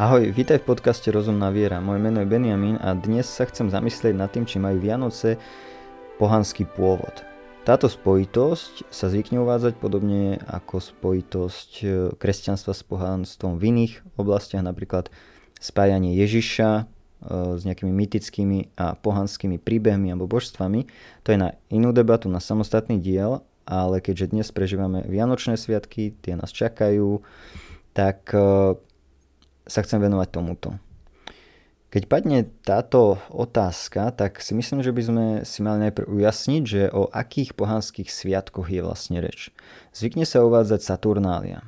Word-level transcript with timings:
Ahoj, 0.00 0.32
vítaj 0.32 0.64
v 0.64 0.72
podcaste 0.72 1.12
Rozumná 1.12 1.52
viera. 1.52 1.76
Moje 1.76 2.00
meno 2.00 2.24
je 2.24 2.32
Benjamin 2.32 2.80
a 2.80 2.96
dnes 2.96 3.28
sa 3.28 3.44
chcem 3.44 3.68
zamyslieť 3.68 4.16
nad 4.16 4.32
tým, 4.32 4.48
či 4.48 4.56
majú 4.56 4.80
Vianoce 4.80 5.36
pohanský 6.16 6.64
pôvod. 6.64 7.20
Táto 7.68 7.92
spojitosť 7.92 8.88
sa 8.88 9.12
zvykne 9.12 9.44
uvádzať 9.44 9.76
podobne 9.76 10.40
ako 10.48 10.80
spojitosť 10.80 11.70
e, 11.84 11.86
kresťanstva 12.16 12.72
s 12.72 12.80
pohanstvom 12.88 13.60
v 13.60 13.68
iných 13.68 13.92
oblastiach, 14.16 14.64
napríklad 14.64 15.12
spájanie 15.60 16.16
Ježiša 16.24 16.70
e, 16.72 16.82
s 17.60 17.68
nejakými 17.68 17.92
mytickými 17.92 18.72
a 18.80 18.96
pohanskými 18.96 19.60
príbehmi 19.60 20.08
alebo 20.08 20.24
božstvami. 20.24 20.88
To 21.28 21.36
je 21.36 21.38
na 21.38 21.52
inú 21.68 21.92
debatu, 21.92 22.32
na 22.32 22.40
samostatný 22.40 22.96
diel, 22.96 23.44
ale 23.68 24.00
keďže 24.00 24.32
dnes 24.32 24.48
prežívame 24.56 25.04
Vianočné 25.04 25.60
sviatky, 25.60 26.16
tie 26.24 26.32
nás 26.32 26.48
čakajú, 26.48 27.20
tak 27.92 28.32
e, 28.32 28.40
sa 29.66 29.80
chcem 29.82 30.02
venovať 30.02 30.28
tomuto. 30.30 30.76
Keď 31.92 32.08
padne 32.08 32.48
táto 32.64 33.20
otázka, 33.28 34.16
tak 34.16 34.40
si 34.40 34.56
myslím, 34.56 34.80
že 34.80 34.96
by 34.96 35.02
sme 35.04 35.24
si 35.44 35.60
mali 35.60 35.88
najprv 35.88 36.08
ujasniť, 36.08 36.62
že 36.64 36.82
o 36.88 37.04
akých 37.12 37.52
pohanských 37.52 38.08
sviatkoch 38.08 38.72
je 38.72 38.80
vlastne 38.80 39.20
reč. 39.20 39.52
Zvykne 39.92 40.24
sa 40.24 40.40
uvádzať 40.40 40.80
Saturnália. 40.80 41.60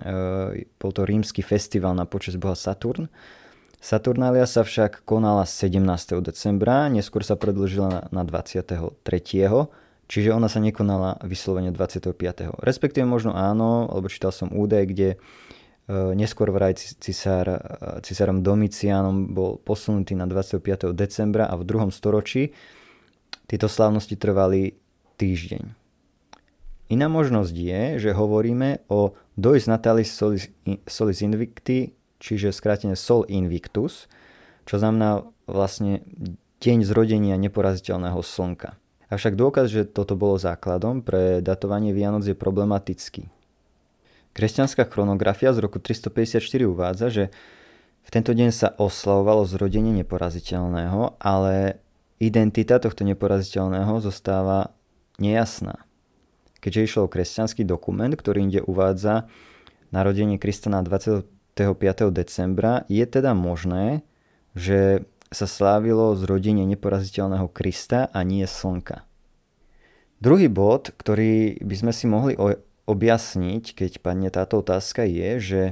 E, 0.00 0.64
bol 0.80 0.96
to 0.96 1.04
rímsky 1.04 1.44
festival 1.44 1.92
na 1.92 2.08
počas 2.08 2.40
boha 2.40 2.56
Saturn. 2.56 3.12
Saturnália 3.76 4.48
sa 4.48 4.64
však 4.64 5.04
konala 5.04 5.44
17. 5.44 5.76
decembra, 6.24 6.88
neskôr 6.88 7.20
sa 7.20 7.36
predlžila 7.36 8.08
na 8.08 8.22
23. 8.24 8.96
Čiže 10.08 10.32
ona 10.32 10.48
sa 10.48 10.62
nekonala 10.62 11.20
vyslovene 11.20 11.68
25. 11.68 12.16
Respektíve 12.64 13.04
možno 13.04 13.36
áno, 13.36 13.92
alebo 13.92 14.08
čítal 14.08 14.32
som 14.32 14.48
údaj, 14.56 14.88
kde 14.88 15.08
neskôr 15.88 16.50
vraj 16.50 16.74
cisár, 16.74 17.46
eh, 17.46 17.58
cisárom 18.02 18.42
Domiciánom 18.42 19.30
bol 19.30 19.62
posunutý 19.62 20.18
na 20.18 20.26
25. 20.26 20.90
decembra 20.90 21.46
a 21.46 21.54
v 21.54 21.62
druhom 21.62 21.94
storočí 21.94 22.50
tieto 23.46 23.70
slávnosti 23.70 24.18
trvali 24.18 24.74
týždeň. 25.16 25.62
Iná 26.86 27.06
možnosť 27.10 27.54
je, 27.54 27.82
že 27.98 28.10
hovoríme 28.14 28.86
o 28.90 29.14
Dois 29.34 29.66
Natalis 29.66 30.10
Solis, 30.10 30.50
Solis 30.86 31.18
Invicti, 31.22 31.94
čiže 32.22 32.54
skrátene 32.54 32.94
Sol 32.94 33.26
Invictus, 33.26 34.06
čo 34.66 34.78
znamená 34.78 35.26
vlastne 35.46 36.02
deň 36.62 36.78
zrodenia 36.86 37.38
neporaziteľného 37.38 38.22
slnka. 38.22 38.78
Avšak 39.06 39.38
dôkaz, 39.38 39.70
že 39.70 39.86
toto 39.86 40.18
bolo 40.18 40.34
základom 40.34 41.02
pre 41.02 41.38
datovanie 41.38 41.94
Vianoc 41.94 42.26
je 42.26 42.34
problematický. 42.34 43.30
Kresťanská 44.36 44.84
chronografia 44.92 45.56
z 45.56 45.64
roku 45.64 45.80
354 45.80 46.44
uvádza, 46.68 47.08
že 47.08 47.24
v 48.04 48.08
tento 48.12 48.36
deň 48.36 48.52
sa 48.52 48.68
oslavovalo 48.76 49.48
zrodenie 49.48 49.96
neporaziteľného, 50.04 51.16
ale 51.16 51.80
identita 52.20 52.76
tohto 52.76 53.08
neporaziteľného 53.08 53.96
zostáva 54.04 54.76
nejasná. 55.16 55.88
Keďže 56.60 56.84
išlo 56.84 57.00
o 57.08 57.12
kresťanský 57.12 57.64
dokument, 57.64 58.12
ktorý 58.12 58.44
inde 58.44 58.60
uvádza 58.60 59.24
narodenie 59.88 60.36
Krista 60.36 60.68
na 60.68 60.84
25. 60.84 61.24
decembra, 62.12 62.84
je 62.92 63.08
teda 63.08 63.32
možné, 63.32 64.04
že 64.52 65.08
sa 65.32 65.48
slávilo 65.48 66.12
zrodenie 66.12 66.68
neporaziteľného 66.68 67.48
Krista 67.48 68.12
a 68.12 68.20
nie 68.20 68.44
slnka. 68.44 69.00
Druhý 70.20 70.52
bod, 70.52 70.92
ktorý 70.92 71.56
by 71.64 71.74
sme 71.80 71.92
si 71.96 72.04
mohli 72.04 72.36
objasniť, 72.86 73.74
keď 73.74 73.92
padne 73.98 74.30
táto 74.30 74.62
otázka, 74.62 75.02
je, 75.04 75.30
že 75.42 75.62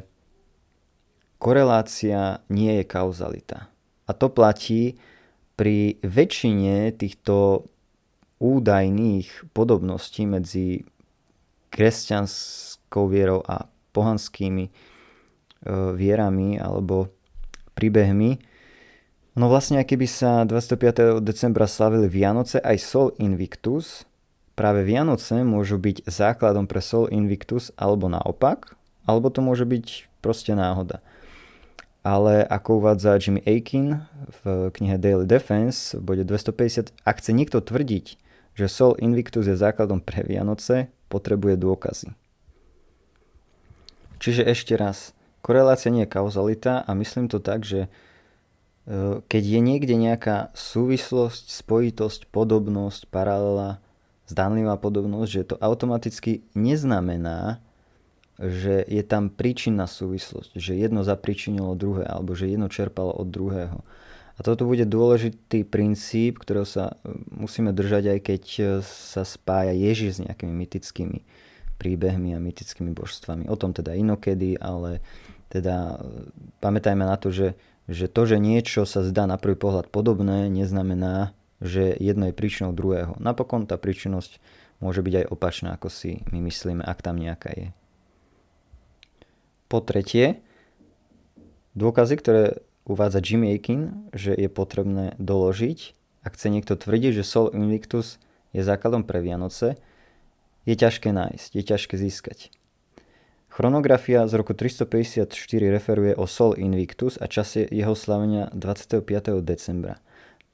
korelácia 1.38 2.42
nie 2.50 2.82
je 2.82 2.84
kauzalita. 2.84 3.70
A 4.04 4.10
to 4.12 4.28
platí 4.28 4.98
pri 5.54 6.02
väčšine 6.02 6.92
týchto 6.98 7.66
údajných 8.42 9.54
podobností 9.54 10.26
medzi 10.26 10.82
kresťanskou 11.70 13.06
vierou 13.08 13.40
a 13.46 13.70
pohanskými 13.94 14.64
e, 14.66 14.72
vierami 15.94 16.58
alebo 16.58 17.10
príbehmi. 17.78 18.38
No 19.34 19.50
vlastne, 19.50 19.82
keby 19.82 20.06
sa 20.06 20.46
25. 20.46 21.18
decembra 21.18 21.66
slavili 21.66 22.06
Vianoce, 22.06 22.62
aj 22.62 22.78
Sol 22.78 23.08
Invictus, 23.18 24.06
Práve 24.54 24.86
Vianoce 24.86 25.42
môžu 25.42 25.82
byť 25.82 26.06
základom 26.06 26.70
pre 26.70 26.78
Sol 26.78 27.10
Invictus 27.10 27.74
alebo 27.74 28.06
naopak, 28.06 28.78
alebo 29.02 29.26
to 29.26 29.42
môže 29.42 29.66
byť 29.66 30.06
proste 30.22 30.54
náhoda. 30.54 31.02
Ale 32.06 32.46
ako 32.46 32.84
uvádza 32.84 33.18
Jimmy 33.18 33.42
Aikin 33.42 34.06
v 34.44 34.70
knihe 34.70 34.94
Daily 35.00 35.26
Defense 35.26 35.98
v 35.98 36.14
bode 36.14 36.24
250, 36.28 36.94
ak 37.02 37.16
chce 37.18 37.32
niekto 37.34 37.58
tvrdiť, 37.58 38.06
že 38.54 38.70
Sol 38.70 38.94
Invictus 39.02 39.50
je 39.50 39.58
základom 39.58 39.98
pre 39.98 40.22
Vianoce, 40.22 40.92
potrebuje 41.10 41.58
dôkazy. 41.58 42.14
Čiže 44.22 44.46
ešte 44.46 44.78
raz, 44.78 45.12
korelácia 45.42 45.90
nie 45.90 46.06
je 46.06 46.14
kauzalita 46.14 46.86
a 46.86 46.90
myslím 46.94 47.28
to 47.28 47.42
tak, 47.42 47.66
že 47.66 47.90
e, 48.86 49.20
keď 49.26 49.42
je 49.44 49.60
niekde 49.60 49.94
nejaká 49.98 50.54
súvislosť, 50.54 51.50
spojitosť, 51.50 52.30
podobnosť, 52.32 53.10
paralela, 53.12 53.83
zdanlivá 54.26 54.80
podobnosť, 54.80 55.30
že 55.30 55.48
to 55.54 55.56
automaticky 55.60 56.44
neznamená, 56.56 57.60
že 58.40 58.82
je 58.90 59.02
tam 59.06 59.30
príčinná 59.30 59.86
súvislosť, 59.86 60.58
že 60.58 60.74
jedno 60.74 61.06
zapričinilo 61.06 61.78
druhé, 61.78 62.02
alebo 62.02 62.34
že 62.34 62.50
jedno 62.50 62.66
čerpalo 62.66 63.14
od 63.14 63.30
druhého. 63.30 63.86
A 64.34 64.40
toto 64.42 64.66
bude 64.66 64.82
dôležitý 64.82 65.62
princíp, 65.62 66.42
ktorého 66.42 66.66
sa 66.66 66.98
e, 66.98 67.14
musíme 67.30 67.70
držať, 67.70 68.18
aj 68.18 68.20
keď 68.26 68.42
e, 68.58 68.62
sa 68.82 69.22
spája 69.22 69.70
Ježiš 69.70 70.18
s 70.18 70.22
nejakými 70.26 70.50
mytickými 70.50 71.18
príbehmi 71.78 72.34
a 72.34 72.42
mytickými 72.42 72.90
božstvami. 72.90 73.46
O 73.46 73.54
tom 73.54 73.70
teda 73.70 73.94
inokedy, 73.94 74.58
ale 74.58 74.98
teda 75.46 76.02
e, 76.02 76.34
pamätajme 76.58 77.06
na 77.06 77.14
to, 77.14 77.30
že, 77.30 77.54
že 77.86 78.10
to, 78.10 78.26
že 78.26 78.42
niečo 78.42 78.82
sa 78.82 79.06
zdá 79.06 79.30
na 79.30 79.38
prvý 79.38 79.54
pohľad 79.54 79.86
podobné, 79.94 80.50
neznamená, 80.50 81.30
že 81.64 81.96
jedno 81.96 82.28
je 82.28 82.36
príčinou 82.36 82.76
druhého. 82.76 83.16
Napokon 83.16 83.64
tá 83.64 83.80
príčinnosť 83.80 84.38
môže 84.84 85.00
byť 85.00 85.24
aj 85.24 85.26
opačná, 85.32 85.68
ako 85.74 85.88
si 85.88 86.20
my 86.28 86.44
myslíme, 86.44 86.84
ak 86.84 87.00
tam 87.00 87.16
nejaká 87.16 87.50
je. 87.56 87.68
Po 89.72 89.80
tretie, 89.80 90.44
dôkazy, 91.72 92.14
ktoré 92.20 92.42
uvádza 92.84 93.24
Jimmy 93.24 93.56
Aikin, 93.56 94.12
že 94.12 94.36
je 94.36 94.52
potrebné 94.52 95.16
doložiť, 95.16 95.96
ak 96.24 96.36
chce 96.36 96.48
niekto 96.52 96.76
tvrdiť, 96.76 97.20
že 97.20 97.24
Sol 97.24 97.48
Invictus 97.56 98.20
je 98.52 98.60
základom 98.60 99.08
pre 99.08 99.24
Vianoce, 99.24 99.80
je 100.68 100.76
ťažké 100.76 101.12
nájsť, 101.12 101.50
je 101.56 101.64
ťažké 101.64 101.94
získať. 101.96 102.52
Chronografia 103.54 104.26
z 104.26 104.32
roku 104.34 104.50
354 104.50 105.30
referuje 105.70 106.12
o 106.18 106.26
Sol 106.26 106.58
Invictus 106.58 107.14
a 107.20 107.30
čase 107.30 107.62
jeho 107.70 107.94
slavenia 107.94 108.50
25. 108.50 109.04
decembra. 109.46 110.02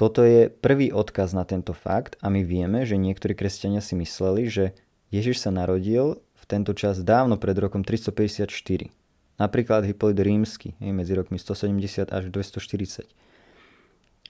Toto 0.00 0.24
je 0.24 0.48
prvý 0.48 0.96
odkaz 0.96 1.36
na 1.36 1.44
tento 1.44 1.76
fakt 1.76 2.16
a 2.24 2.32
my 2.32 2.40
vieme, 2.40 2.88
že 2.88 2.96
niektorí 2.96 3.36
kresťania 3.36 3.84
si 3.84 3.92
mysleli, 4.00 4.48
že 4.48 4.64
Ježiš 5.12 5.44
sa 5.44 5.52
narodil 5.52 6.24
v 6.32 6.44
tento 6.48 6.72
čas 6.72 7.04
dávno 7.04 7.36
pred 7.36 7.52
rokom 7.60 7.84
354. 7.84 8.48
Napríklad 9.36 9.84
Hippolyt 9.84 10.16
Rímsky 10.16 10.72
medzi 10.80 11.12
rokmi 11.12 11.36
170 11.36 12.16
až 12.16 12.32
240. 12.32 13.12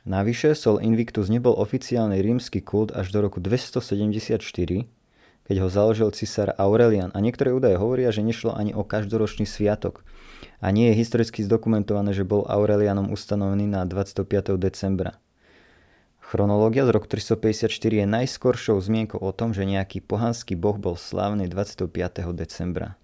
Navyše 0.02 0.58
Sol 0.58 0.82
Invictus 0.82 1.30
nebol 1.30 1.54
oficiálny 1.54 2.18
rímsky 2.18 2.58
kult 2.58 2.90
až 2.90 3.14
do 3.14 3.22
roku 3.22 3.38
274, 3.38 4.42
keď 5.46 5.56
ho 5.62 5.68
založil 5.70 6.10
cisár 6.10 6.50
Aurelian 6.58 7.14
a 7.14 7.22
niektoré 7.22 7.54
údaje 7.54 7.78
hovoria, 7.78 8.10
že 8.10 8.26
nešlo 8.26 8.58
ani 8.58 8.74
o 8.74 8.82
každoročný 8.82 9.46
sviatok 9.46 10.02
a 10.58 10.74
nie 10.74 10.90
je 10.90 10.98
historicky 10.98 11.46
zdokumentované, 11.46 12.10
že 12.10 12.26
bol 12.26 12.42
Aurelianom 12.50 13.14
ustanovený 13.14 13.70
na 13.70 13.86
25. 13.86 14.58
decembra. 14.58 15.14
Chronológia 16.30 16.86
z 16.86 16.94
roku 16.94 17.10
354 17.10 17.66
je 17.74 18.06
najskoršou 18.06 18.78
zmienkou 18.78 19.18
o 19.18 19.34
tom, 19.34 19.50
že 19.50 19.66
nejaký 19.66 19.98
pohanský 19.98 20.54
boh 20.54 20.78
bol 20.78 20.94
slávny 20.94 21.50
25. 21.50 21.90
decembra. 22.30 22.94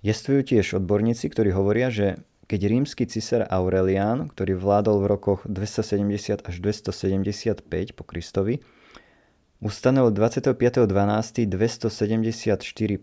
Jestvujú 0.00 0.40
tiež 0.40 0.80
odborníci, 0.80 1.28
ktorí 1.28 1.52
hovoria, 1.52 1.92
že 1.92 2.24
keď 2.48 2.60
rímsky 2.64 3.04
cisár 3.04 3.44
Aurelián, 3.52 4.32
ktorý 4.32 4.56
vládol 4.56 5.04
v 5.04 5.06
rokoch 5.12 5.44
270 5.44 6.48
až 6.48 6.54
275 6.64 7.60
po 7.92 8.08
Kristovi, 8.08 8.64
ustanovil 9.60 10.16
25.12.274 10.16 11.44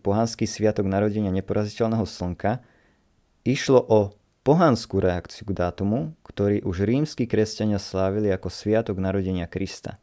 pohanský 0.02 0.50
sviatok 0.50 0.90
narodenia 0.90 1.30
neporaziteľného 1.30 2.10
slnka, 2.10 2.66
išlo 3.46 3.86
o 3.86 4.18
pohanskú 4.42 4.98
reakciu 4.98 5.46
k 5.46 5.54
dátumu, 5.54 6.18
ktorý 6.26 6.66
už 6.66 6.86
rímsky 6.86 7.30
kresťania 7.30 7.78
slávili 7.78 8.34
ako 8.34 8.50
sviatok 8.50 8.98
narodenia 8.98 9.46
Krista. 9.46 10.02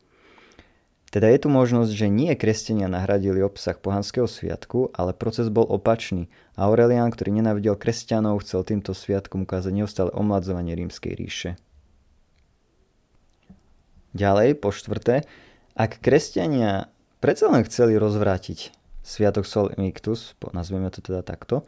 Teda 1.09 1.33
je 1.33 1.41
tu 1.41 1.49
možnosť, 1.49 1.89
že 1.89 2.13
nie 2.13 2.29
kresťania 2.37 2.85
nahradili 2.85 3.41
obsah 3.41 3.81
pohanského 3.81 4.29
sviatku, 4.29 4.93
ale 4.93 5.17
proces 5.17 5.49
bol 5.49 5.65
opačný. 5.65 6.29
Aurelián, 6.53 7.09
ktorý 7.09 7.33
nenávidel 7.33 7.81
kresťanov, 7.81 8.45
chcel 8.45 8.61
týmto 8.69 8.93
sviatkom 8.93 9.49
ukázať 9.49 9.73
neustále 9.73 10.13
omladzovanie 10.13 10.77
rímskej 10.77 11.13
ríše. 11.17 11.51
Ďalej, 14.13 14.61
po 14.61 14.69
štvrté, 14.69 15.25
ak 15.73 15.97
kresťania 16.05 16.93
predsa 17.25 17.49
len 17.49 17.65
chceli 17.65 17.97
rozvrátiť 17.97 18.77
Sviatok 19.01 19.49
Sol 19.49 19.73
Invictus, 19.73 20.37
nazvieme 20.53 20.93
to 20.93 21.01
teda 21.01 21.25
takto, 21.25 21.65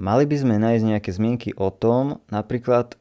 mali 0.00 0.24
by 0.24 0.36
sme 0.40 0.56
nájsť 0.56 0.84
nejaké 0.88 1.10
zmienky 1.12 1.50
o 1.60 1.68
tom, 1.68 2.24
napríklad 2.32 2.96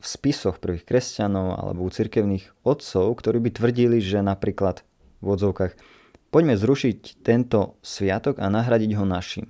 v 0.00 0.06
spisoch 0.06 0.58
prvých 0.58 0.82
kresťanov 0.82 1.54
alebo 1.54 1.86
u 1.86 1.90
cirkevných 1.92 2.66
otcov, 2.66 3.06
ktorí 3.14 3.38
by 3.38 3.50
tvrdili, 3.54 4.02
že 4.02 4.18
napríklad 4.18 4.82
v 5.22 5.26
odzovkách 5.30 5.78
poďme 6.34 6.58
zrušiť 6.58 7.22
tento 7.22 7.78
sviatok 7.86 8.42
a 8.42 8.50
nahradiť 8.50 8.98
ho 8.98 9.06
našim. 9.06 9.46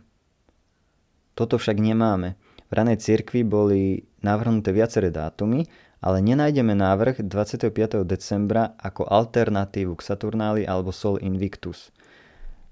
Toto 1.32 1.56
však 1.56 1.80
nemáme. 1.80 2.36
V 2.68 2.72
ranej 2.76 3.00
cirkvi 3.00 3.40
boli 3.48 4.04
navrhnuté 4.20 4.76
viaceré 4.76 5.08
dátumy, 5.08 5.64
ale 6.04 6.20
nenájdeme 6.20 6.76
návrh 6.76 7.24
25. 7.24 8.04
decembra 8.04 8.76
ako 8.76 9.08
alternatívu 9.08 9.96
k 9.96 10.04
Saturnáli 10.04 10.62
alebo 10.68 10.92
Sol 10.92 11.16
Invictus– 11.16 11.88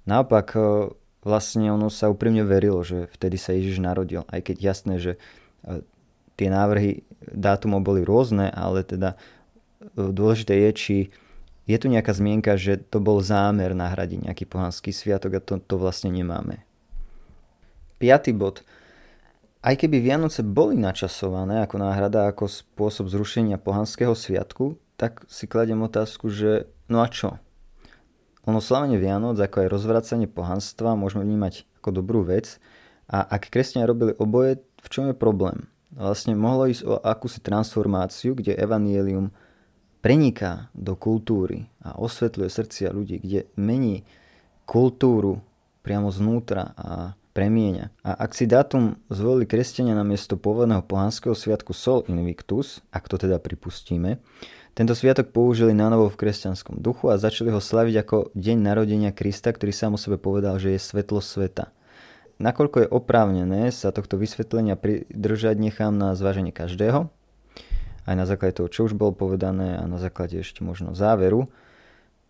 Naopak, 0.09 0.57
vlastne 1.23 1.71
ono 1.73 1.91
sa 1.91 2.11
úprimne 2.11 2.47
verilo, 2.47 2.83
že 2.87 3.11
vtedy 3.15 3.37
sa 3.41 3.55
Ježiš 3.55 3.83
narodil. 3.83 4.23
Aj 4.31 4.39
keď 4.43 4.57
jasné, 4.59 4.95
že 5.03 5.13
e, 5.67 5.83
tie 6.39 6.49
návrhy 6.49 7.03
dátumov 7.27 7.83
boli 7.83 8.07
rôzne, 8.07 8.51
ale 8.55 8.87
teda 8.87 9.15
e, 9.15 10.11
dôležité 10.11 10.55
je, 10.69 10.71
či 10.75 10.97
je 11.69 11.77
tu 11.77 11.93
nejaká 11.93 12.17
zmienka, 12.17 12.57
že 12.57 12.81
to 12.81 12.97
bol 13.03 13.21
zámer 13.21 13.77
nahradiť 13.77 14.31
nejaký 14.31 14.45
pohanský 14.49 14.95
sviatok 14.95 15.37
a 15.37 15.45
to, 15.45 15.61
to 15.61 15.77
vlastne 15.77 16.09
nemáme. 16.09 16.65
Piatý 18.01 18.33
bod. 18.33 18.65
Aj 19.59 19.75
keby 19.75 19.99
Vianoce 20.01 20.47
boli 20.47 20.79
načasované 20.79 21.67
ako 21.67 21.83
náhrada, 21.83 22.31
ako 22.31 22.47
spôsob 22.47 23.11
zrušenia 23.11 23.59
pohanského 23.59 24.15
sviatku, 24.15 24.79
tak 24.95 25.27
si 25.27 25.51
kladem 25.51 25.83
otázku, 25.83 26.31
že 26.31 26.71
no 26.87 27.03
a 27.03 27.11
čo? 27.11 27.43
Ono 28.49 28.65
slavenie 28.65 28.97
Vianoc, 28.97 29.37
ako 29.37 29.61
aj 29.61 29.69
rozvracanie 29.69 30.25
pohanstva, 30.25 30.97
môžeme 30.97 31.21
vnímať 31.21 31.69
ako 31.85 32.01
dobrú 32.01 32.25
vec. 32.25 32.57
A 33.05 33.21
ak 33.21 33.53
kresťania 33.53 33.85
robili 33.85 34.17
oboje, 34.17 34.65
v 34.81 34.89
čom 34.89 35.13
je 35.13 35.15
problém? 35.17 35.69
Vlastne 35.93 36.33
mohlo 36.33 36.65
ísť 36.65 36.83
o 36.89 36.97
akúsi 36.97 37.45
transformáciu, 37.45 38.33
kde 38.33 38.57
evanielium 38.57 39.37
preniká 40.01 40.73
do 40.73 40.97
kultúry 40.97 41.69
a 41.85 42.01
osvetľuje 42.01 42.49
srdcia 42.49 42.89
ľudí, 42.89 43.21
kde 43.21 43.53
mení 43.61 44.09
kultúru 44.65 45.45
priamo 45.85 46.09
znútra 46.09 46.73
a 46.73 47.21
premieňa. 47.37 47.93
A 48.01 48.17
ak 48.17 48.33
si 48.33 48.49
dátum 48.49 48.97
zvolili 49.13 49.45
kresťania 49.45 49.93
na 49.93 50.09
miesto 50.09 50.41
pôvodného 50.41 50.89
pohanského 50.89 51.37
sviatku 51.37 51.77
Sol 51.77 52.09
Invictus, 52.09 52.81
ak 52.97 53.13
to 53.13 53.21
teda 53.21 53.37
pripustíme, 53.41 54.17
tento 54.75 54.95
sviatok 54.95 55.33
použili 55.33 55.73
na 55.73 55.89
novo 55.93 56.09
v 56.09 56.19
kresťanskom 56.19 56.81
duchu 56.81 57.13
a 57.13 57.21
začali 57.21 57.53
ho 57.53 57.61
slaviť 57.61 57.95
ako 58.03 58.17
deň 58.37 58.57
narodenia 58.63 59.11
Krista, 59.11 59.53
ktorý 59.53 59.73
sám 59.75 59.97
o 59.97 60.01
sebe 60.01 60.21
povedal, 60.21 60.57
že 60.61 60.77
je 60.77 60.81
svetlo 60.81 61.21
sveta. 61.21 61.71
Nakoľko 62.39 62.87
je 62.87 62.93
oprávnené 62.95 63.75
sa 63.75 63.91
tohto 63.91 64.15
vysvetlenia 64.15 64.79
pridržať, 64.79 65.59
nechám 65.59 65.99
na 65.99 66.15
zváženie 66.15 66.55
každého, 66.55 67.11
aj 68.07 68.15
na 68.15 68.25
základe 68.31 68.63
toho, 68.63 68.71
čo 68.71 68.87
už 68.87 68.95
bolo 68.95 69.11
povedané 69.11 69.75
a 69.75 69.85
na 69.91 69.99
základe 69.99 70.39
ešte 70.39 70.63
možno 70.63 70.95
záveru. 70.95 71.51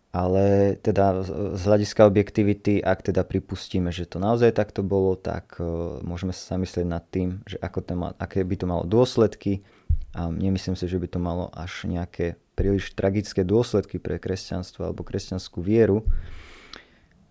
Ale 0.08 0.75
teda 0.81 1.20
z 1.52 1.62
hľadiska 1.69 2.08
objektivity, 2.08 2.81
ak 2.81 3.12
teda 3.12 3.29
pripustíme, 3.29 3.93
že 3.93 4.08
to 4.08 4.17
naozaj 4.17 4.56
takto 4.56 4.81
bolo, 4.81 5.20
tak 5.20 5.61
uh, 5.61 6.00
môžeme 6.00 6.32
sa 6.32 6.56
zamyslieť 6.56 6.87
nad 6.88 7.05
tým, 7.12 7.44
že 7.44 7.61
ako 7.61 7.79
to 7.84 7.93
má, 7.93 8.08
aké 8.17 8.41
by 8.41 8.56
to 8.56 8.64
malo 8.64 8.88
dôsledky, 8.88 9.61
a 10.19 10.26
nemyslím 10.26 10.75
si, 10.75 10.91
že 10.91 10.99
by 10.99 11.06
to 11.06 11.23
malo 11.23 11.47
až 11.55 11.87
nejaké 11.87 12.35
príliš 12.59 12.91
tragické 12.99 13.47
dôsledky 13.47 14.03
pre 14.03 14.19
kresťanstvo 14.19 14.82
alebo 14.82 15.06
kresťanskú 15.06 15.62
vieru. 15.62 16.03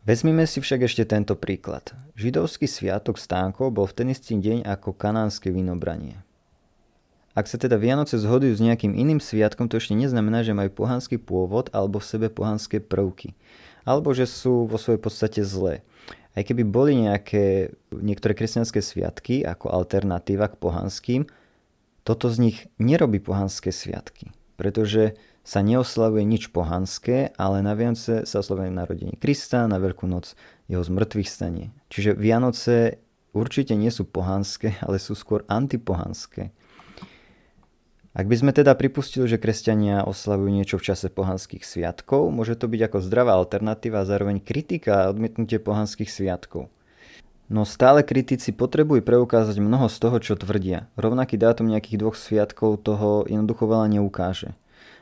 Vezmime 0.07 0.47
si 0.47 0.63
však 0.63 0.87
ešte 0.87 1.03
tento 1.03 1.35
príklad. 1.35 1.91
Židovský 2.15 2.63
sviatok 2.63 3.19
stánkov 3.19 3.75
bol 3.75 3.91
v 3.91 3.95
ten 3.99 4.07
istý 4.07 4.39
deň 4.39 4.63
ako 4.63 4.95
kanánske 4.95 5.51
vinobranie. 5.51 6.23
Ak 7.35 7.51
sa 7.51 7.59
teda 7.59 7.75
Vianoce 7.75 8.15
zhodujú 8.15 8.55
s 8.55 8.63
nejakým 8.63 8.95
iným 8.95 9.19
sviatkom, 9.19 9.67
to 9.67 9.77
ešte 9.77 9.93
neznamená, 9.93 10.47
že 10.47 10.55
majú 10.55 10.71
pohanský 10.71 11.19
pôvod 11.19 11.67
alebo 11.75 11.99
v 11.99 12.07
sebe 12.07 12.27
pohanské 12.31 12.79
prvky. 12.79 13.35
Alebo 13.83 14.15
že 14.15 14.25
sú 14.25 14.63
vo 14.63 14.79
svojej 14.79 14.97
podstate 14.97 15.43
zlé. 15.43 15.83
Aj 16.33 16.41
keby 16.41 16.63
boli 16.63 16.97
nejaké 17.03 17.75
niektoré 17.91 18.31
kresťanské 18.31 18.79
sviatky 18.79 19.43
ako 19.43 19.75
alternatíva 19.75 20.49
k 20.49 20.55
pohanským, 20.55 21.21
toto 22.07 22.31
z 22.31 22.37
nich 22.39 22.57
nerobí 22.79 23.19
pohanské 23.19 23.75
sviatky, 23.75 24.31
pretože 24.55 25.19
sa 25.43 25.59
neoslavuje 25.59 26.23
nič 26.23 26.55
pohanské, 26.55 27.35
ale 27.35 27.59
na 27.59 27.75
Vianoce 27.75 28.23
sa 28.23 28.39
oslavuje 28.39 28.71
narodenie 28.71 29.19
Krista, 29.19 29.67
na 29.67 29.75
Veľkú 29.75 30.07
noc 30.07 30.39
jeho 30.71 30.83
zmrtvých 30.83 31.27
stanie. 31.27 31.75
Čiže 31.91 32.15
Vianoce 32.15 33.03
určite 33.35 33.75
nie 33.75 33.91
sú 33.91 34.07
pohanské, 34.07 34.79
ale 34.87 35.03
sú 35.03 35.19
skôr 35.19 35.43
antipohanské. 35.51 36.55
Ak 38.17 38.25
by 38.25 38.33
sme 38.33 38.49
teda 38.49 38.73
pripustili, 38.73 39.29
že 39.29 39.37
kresťania 39.37 40.01
oslavujú 40.01 40.49
niečo 40.49 40.81
v 40.81 40.89
čase 40.89 41.13
pohanských 41.13 41.61
sviatkov, 41.61 42.33
môže 42.33 42.57
to 42.57 42.65
byť 42.65 42.89
ako 42.89 42.97
zdravá 43.05 43.37
alternatíva 43.37 44.01
a 44.01 44.09
zároveň 44.09 44.41
kritika 44.41 45.05
a 45.05 45.13
odmietnutie 45.13 45.61
pohanských 45.61 46.09
sviatkov. 46.09 46.73
No 47.47 47.63
stále 47.63 48.03
kritici 48.03 48.51
potrebujú 48.51 48.99
preukázať 48.99 49.63
mnoho 49.63 49.87
z 49.87 49.97
toho, 50.03 50.17
čo 50.19 50.35
tvrdia. 50.35 50.91
Rovnaký 50.99 51.39
dátum 51.39 51.71
nejakých 51.71 52.03
dvoch 52.03 52.19
sviatkov 52.19 52.83
toho 52.83 53.23
jednoducho 53.23 53.71
veľa 53.71 53.87
neukáže. 53.87 54.51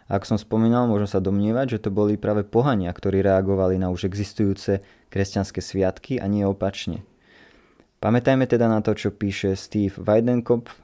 Ak 0.06 0.30
som 0.30 0.38
spomínal, 0.38 0.86
môžem 0.86 1.10
sa 1.10 1.18
domnievať, 1.18 1.78
že 1.78 1.82
to 1.82 1.90
boli 1.90 2.22
práve 2.22 2.46
pohania, 2.46 2.94
ktorí 2.94 3.26
reagovali 3.26 3.82
na 3.82 3.90
už 3.90 4.06
existujúce 4.06 4.86
kresťanské 5.10 5.58
sviatky 5.58 6.22
a 6.22 6.30
nie 6.30 6.46
opačne. 6.46 7.02
Pamätajme 7.98 8.46
teda 8.46 8.70
na 8.70 8.86
to, 8.86 8.94
čo 8.94 9.10
píše 9.10 9.58
Steve 9.58 9.98
Weidenkopf, 9.98 10.78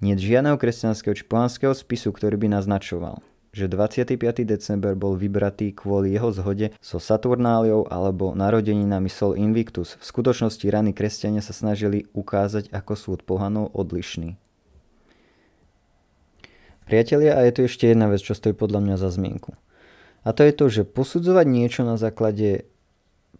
nie 0.00 0.16
žiadneho 0.16 0.56
kresťanského 0.56 1.12
či 1.12 1.28
pohanského 1.28 1.76
spisu, 1.76 2.16
ktorý 2.16 2.40
by 2.40 2.56
naznačoval– 2.56 3.20
že 3.54 3.70
25. 3.70 4.18
december 4.42 4.98
bol 4.98 5.14
vybratý 5.14 5.70
kvôli 5.70 6.18
jeho 6.18 6.34
zhode 6.34 6.74
so 6.82 6.98
Saturnáliou 6.98 7.86
alebo 7.86 8.34
narodeninami 8.34 9.06
Sol 9.06 9.38
Invictus. 9.38 9.94
V 10.02 10.04
skutočnosti 10.10 10.66
rany 10.66 10.90
kresťania 10.90 11.38
sa 11.38 11.54
snažili 11.54 12.10
ukázať, 12.10 12.74
ako 12.74 12.92
sú 12.98 13.08
od 13.14 13.22
pohanov 13.22 13.70
odlišní. 13.70 14.34
Priatelia, 16.90 17.38
a 17.38 17.46
je 17.46 17.54
tu 17.54 17.60
ešte 17.62 17.86
jedna 17.86 18.10
vec, 18.10 18.20
čo 18.20 18.34
stojí 18.34 18.58
podľa 18.58 18.82
mňa 18.82 18.96
za 18.98 19.08
zmienku. 19.14 19.54
A 20.26 20.34
to 20.34 20.42
je 20.42 20.52
to, 20.52 20.66
že 20.66 20.82
posudzovať 20.90 21.46
niečo 21.46 21.86
na 21.86 21.94
základe 21.94 22.66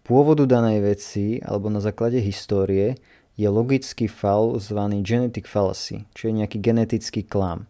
pôvodu 0.06 0.47
danej 0.47 0.94
veci 0.94 1.42
alebo 1.42 1.75
na 1.75 1.83
základe 1.83 2.23
histórie 2.23 3.02
je 3.35 3.49
logický 3.50 4.06
fal 4.06 4.62
zvaný 4.62 5.02
genetic 5.02 5.50
fallacy, 5.50 6.06
čo 6.14 6.30
je 6.30 6.38
nejaký 6.38 6.62
genetický 6.62 7.26
klam. 7.26 7.66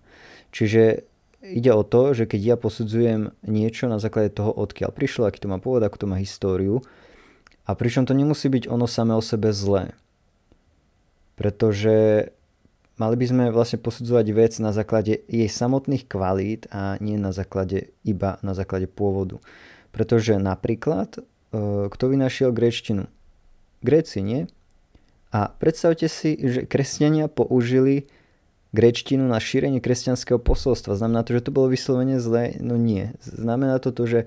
Čiže 0.53 1.09
ide 1.45 1.71
o 1.77 1.85
to, 1.85 2.17
že 2.17 2.25
keď 2.25 2.41
ja 2.41 2.57
posudzujem 2.57 3.37
niečo 3.45 3.87
na 3.87 4.01
základe 4.01 4.33
toho, 4.33 4.49
odkiaľ 4.51 4.91
prišlo, 4.97 5.29
aký 5.29 5.45
to 5.45 5.53
má 5.53 5.61
pôvod, 5.61 5.85
akú 5.85 6.01
to 6.01 6.09
má 6.09 6.17
históriu, 6.17 6.81
a 7.65 7.73
pričom 7.73 8.05
to 8.05 8.13
nemusí 8.13 8.49
byť 8.49 8.69
ono 8.69 8.85
samé 8.85 9.17
o 9.17 9.25
sebe 9.25 9.53
zlé. 9.53 9.97
Pretože 11.37 12.29
mali 13.01 13.17
by 13.17 13.27
sme 13.27 13.45
vlastne 13.51 13.81
posudzovať 13.81 14.27
vec 14.37 14.53
na 14.61 14.71
základe 14.71 15.25
jej 15.27 15.49
samotných 15.49 16.05
kvalít 16.05 16.69
a 16.71 17.01
nie 17.01 17.17
na 17.17 17.33
základe 17.33 17.91
iba 18.05 18.37
na 18.45 18.53
základe 18.53 18.87
pôvodu. 18.87 19.41
Pretože 19.91 20.37
napríklad, 20.37 21.19
e, 21.19 21.21
kto 21.89 22.05
vynašiel 22.05 22.53
gréčtinu? 22.53 23.09
Gréci, 23.81 24.21
nie? 24.21 24.47
A 25.35 25.51
predstavte 25.51 26.07
si, 26.07 26.37
že 26.39 26.69
kresťania 26.69 27.27
použili 27.27 28.07
gréčtinu 28.75 29.31
na 29.31 29.39
šírenie 29.39 29.79
kresťanského 29.79 30.43
posolstva. 30.43 30.99
Znamená 30.99 31.23
to, 31.23 31.39
že 31.39 31.47
to 31.47 31.55
bolo 31.55 31.71
vyslovene 31.71 32.19
zlé? 32.19 32.59
No 32.59 32.75
nie. 32.75 33.15
Znamená 33.23 33.79
to 33.79 33.95
to, 33.95 34.05
že, 34.11 34.21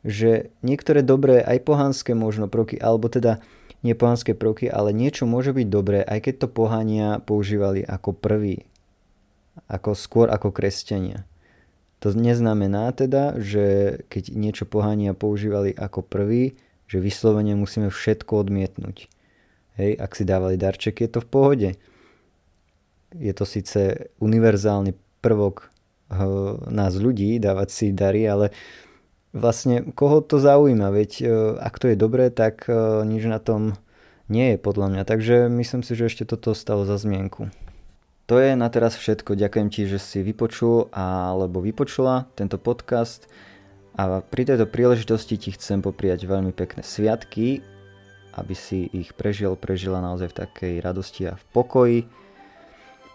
že 0.00 0.48
niektoré 0.64 1.04
dobré, 1.04 1.44
aj 1.44 1.60
pohanské 1.68 2.16
možno 2.16 2.48
prvky, 2.48 2.80
alebo 2.80 3.12
teda 3.12 3.44
nie 3.84 3.92
pohanské 3.92 4.32
prvky, 4.32 4.72
ale 4.72 4.96
niečo 4.96 5.28
môže 5.28 5.52
byť 5.52 5.66
dobré, 5.68 6.00
aj 6.00 6.24
keď 6.24 6.34
to 6.40 6.48
pohania 6.48 7.20
používali 7.20 7.84
ako 7.84 8.16
prvý, 8.16 8.64
ako 9.68 9.92
skôr 9.92 10.32
ako 10.32 10.48
kresťania. 10.48 11.28
To 12.00 12.16
neznamená 12.16 12.88
teda, 12.96 13.36
že 13.36 14.00
keď 14.08 14.32
niečo 14.32 14.64
pohania 14.64 15.12
používali 15.12 15.76
ako 15.76 16.00
prvý, 16.00 16.56
že 16.88 17.00
vyslovene 17.00 17.52
musíme 17.56 17.92
všetko 17.92 18.44
odmietnúť. 18.44 19.08
Hej, 19.76 19.90
ak 20.00 20.12
si 20.16 20.24
dávali 20.24 20.56
darček, 20.56 21.04
je 21.04 21.08
to 21.08 21.20
v 21.20 21.28
pohode 21.28 21.68
je 23.14 23.32
to 23.34 23.44
síce 23.46 24.10
univerzálny 24.18 24.94
prvok 25.22 25.74
nás 26.68 26.92
ľudí, 26.94 27.40
dávať 27.40 27.68
si 27.70 27.86
dary, 27.90 28.28
ale 28.28 28.52
vlastne 29.34 29.82
koho 29.96 30.22
to 30.22 30.38
zaujíma, 30.38 30.94
veď 30.94 31.10
e, 31.20 31.24
ak 31.58 31.74
to 31.80 31.90
je 31.90 31.96
dobré, 31.98 32.30
tak 32.30 32.70
e, 32.70 33.02
nič 33.02 33.26
na 33.26 33.42
tom 33.42 33.74
nie 34.30 34.54
je 34.54 34.58
podľa 34.60 34.94
mňa. 34.94 35.02
Takže 35.08 35.50
myslím 35.50 35.82
si, 35.82 35.92
že 35.98 36.06
ešte 36.06 36.24
toto 36.28 36.54
stalo 36.54 36.86
za 36.86 36.96
zmienku. 36.96 37.50
To 38.24 38.40
je 38.40 38.56
na 38.56 38.72
teraz 38.72 38.96
všetko. 38.96 39.36
Ďakujem 39.36 39.68
ti, 39.68 39.84
že 39.84 40.00
si 40.00 40.24
vypočul 40.24 40.88
alebo 40.96 41.60
vypočula 41.60 42.24
tento 42.32 42.56
podcast. 42.56 43.28
A 44.00 44.24
pri 44.24 44.48
tejto 44.48 44.64
príležitosti 44.64 45.36
ti 45.36 45.52
chcem 45.52 45.84
popriať 45.84 46.24
veľmi 46.24 46.50
pekné 46.56 46.80
sviatky, 46.80 47.60
aby 48.34 48.54
si 48.56 48.90
ich 48.90 49.12
prežil, 49.12 49.54
prežila 49.60 50.00
naozaj 50.00 50.32
v 50.32 50.38
takej 50.40 50.74
radosti 50.80 51.28
a 51.30 51.36
v 51.36 51.44
pokoji. 51.52 52.00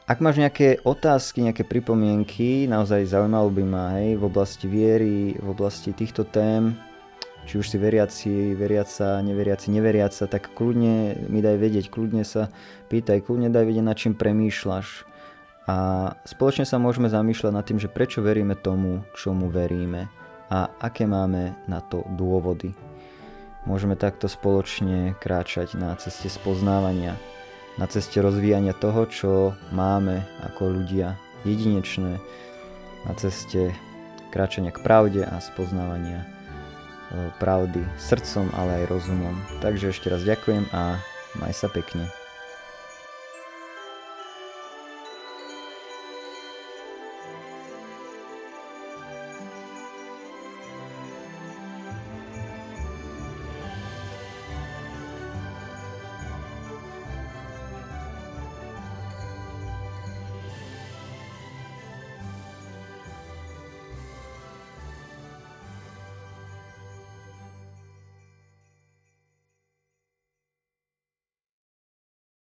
Ak 0.10 0.26
máš 0.26 0.42
nejaké 0.42 0.82
otázky, 0.82 1.46
nejaké 1.46 1.70
pripomienky, 1.70 2.66
naozaj 2.66 3.14
zaujímalo 3.14 3.54
by 3.54 3.62
ma 3.62 3.86
hej, 4.02 4.18
v 4.18 4.26
oblasti 4.26 4.66
viery, 4.66 5.38
v 5.38 5.48
oblasti 5.54 5.94
týchto 5.94 6.26
tém, 6.26 6.74
či 7.46 7.62
už 7.62 7.70
si 7.70 7.78
veriaci, 7.78 8.58
veriaca, 8.58 9.22
neveriaci, 9.22 9.70
neveriaca, 9.70 10.26
tak 10.26 10.50
kľudne 10.58 11.14
mi 11.30 11.46
daj 11.46 11.62
vedieť, 11.62 11.94
kľudne 11.94 12.26
sa 12.26 12.50
pýtaj, 12.90 13.22
kľudne 13.22 13.54
daj 13.54 13.70
vedieť, 13.70 13.86
nad 13.86 13.94
čím 14.02 14.18
premýšľaš. 14.18 15.06
A 15.70 15.78
spoločne 16.26 16.66
sa 16.66 16.82
môžeme 16.82 17.06
zamýšľať 17.06 17.54
nad 17.54 17.62
tým, 17.70 17.78
že 17.78 17.86
prečo 17.86 18.26
veríme 18.26 18.58
tomu, 18.58 19.06
čomu 19.14 19.54
veríme 19.54 20.10
a 20.50 20.74
aké 20.82 21.06
máme 21.06 21.54
na 21.70 21.86
to 21.86 22.02
dôvody. 22.18 22.74
Môžeme 23.70 23.94
takto 23.94 24.26
spoločne 24.26 25.14
kráčať 25.22 25.78
na 25.78 25.94
ceste 26.02 26.34
spoznávania, 26.34 27.14
na 27.80 27.88
ceste 27.88 28.20
rozvíjania 28.20 28.76
toho, 28.76 29.08
čo 29.08 29.32
máme 29.72 30.28
ako 30.44 30.84
ľudia 30.84 31.16
jedinečné, 31.48 32.20
na 33.08 33.14
ceste 33.16 33.72
kráčania 34.36 34.76
k 34.76 34.84
pravde 34.84 35.24
a 35.24 35.40
spoznávania 35.40 36.28
pravdy 37.40 37.82
srdcom, 37.98 38.52
ale 38.54 38.84
aj 38.84 38.92
rozumom. 38.92 39.34
Takže 39.64 39.96
ešte 39.96 40.12
raz 40.12 40.22
ďakujem 40.28 40.68
a 40.76 41.00
maj 41.40 41.56
sa 41.56 41.72
pekne. 41.72 42.19